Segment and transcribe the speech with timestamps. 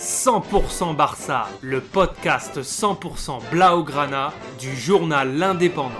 [0.00, 5.90] 100% Barça, le podcast 100% Blaugrana du journal L'Indépendant.«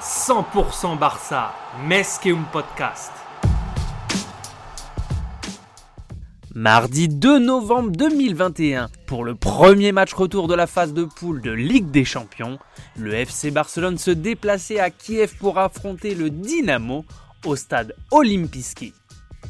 [0.00, 1.52] 100% Barça,
[1.84, 3.12] Mesqueum Podcast.
[6.62, 11.52] Mardi 2 novembre 2021, pour le premier match retour de la phase de poule de
[11.52, 12.58] Ligue des Champions,
[12.98, 17.06] le FC Barcelone se déplaçait à Kiev pour affronter le Dynamo
[17.46, 18.92] au stade Olimpiski.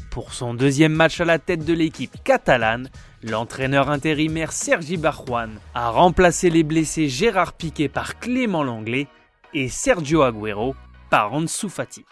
[0.09, 2.89] Pour son deuxième match à la tête de l'équipe catalane,
[3.23, 9.07] l'entraîneur intérimaire Sergi Barjuan a remplacé les blessés Gérard Piquet par Clément Langlais
[9.53, 10.75] et Sergio Agüero
[11.09, 12.05] par Ansu Fati.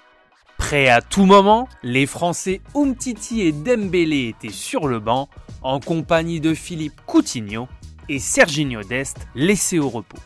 [0.69, 5.27] Prêts à tout moment, les Français Umtiti et Dembélé étaient sur le banc
[5.63, 7.67] en compagnie de Philippe Coutinho
[8.07, 10.19] et Serginho Dest laissés au repos.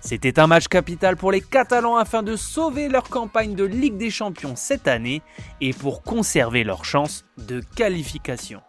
[0.00, 4.08] C'était un match capital pour les Catalans afin de sauver leur campagne de Ligue des
[4.08, 5.20] Champions cette année
[5.60, 8.62] et pour conserver leur chance de qualification.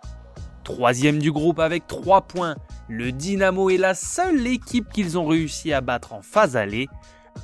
[0.66, 2.58] Troisième du groupe avec 3 points,
[2.90, 6.90] le Dynamo est la seule équipe qu'ils ont réussi à battre en phase allée,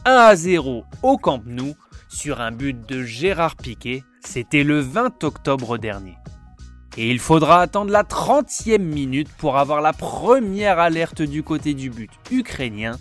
[0.03, 1.75] 1 à 0 au Camp Nou
[2.09, 6.17] sur un but de Gérard Piquet, c'était le 20 octobre dernier.
[6.97, 11.89] Et il faudra attendre la 30e minute pour avoir la première alerte du côté du
[11.89, 12.97] but ukrainien.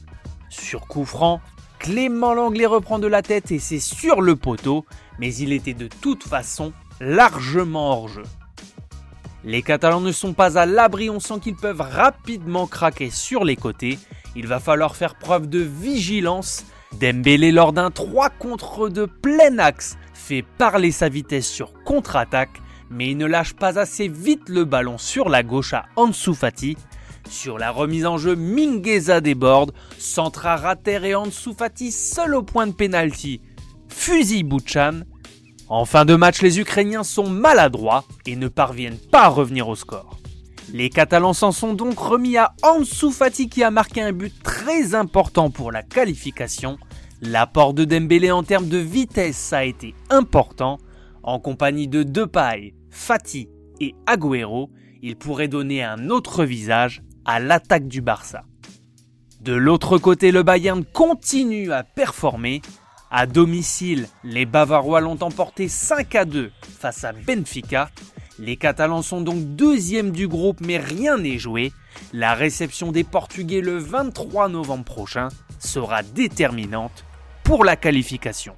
[0.50, 1.40] Sur coup franc,
[1.78, 4.84] Clément Langlais reprend de la tête et c'est sur le poteau,
[5.18, 8.24] mais il était de toute façon largement hors jeu.
[9.44, 13.56] Les Catalans ne sont pas à l'abri, on sent qu'ils peuvent rapidement craquer sur les
[13.56, 13.98] côtés.
[14.36, 19.96] Il va falloir faire preuve de vigilance Dembélé lors d'un 3 contre 2 plein axe
[20.14, 24.98] fait parler sa vitesse sur contre-attaque, mais il ne lâche pas assez vite le ballon
[24.98, 26.76] sur la gauche à Ansu Fati.
[27.30, 32.66] Sur la remise en jeu, Mingueza déborde, centra Rater et Ansu Fati seul au point
[32.66, 33.42] de pénalty.
[33.88, 35.02] Fusil Bouchan.
[35.68, 39.76] En fin de match, les Ukrainiens sont maladroits et ne parviennent pas à revenir au
[39.76, 40.18] score.
[40.72, 44.94] Les Catalans s'en sont donc remis à Ansu Fati qui a marqué un but très
[44.94, 46.78] important pour la qualification.
[47.20, 50.78] L'apport de Dembélé en termes de vitesse a été important.
[51.22, 53.48] En compagnie de Depay, Fati
[53.80, 54.70] et Agüero,
[55.02, 58.44] il pourrait donner un autre visage à l'attaque du Barça.
[59.40, 62.62] De l'autre côté, le Bayern continue à performer.
[63.10, 67.90] À domicile, les Bavarois l'ont emporté 5 à 2 face à Benfica
[68.38, 71.72] les Catalans sont donc deuxièmes du groupe mais rien n'est joué.
[72.12, 77.04] La réception des Portugais le 23 novembre prochain sera déterminante
[77.48, 78.54] pour la qualification.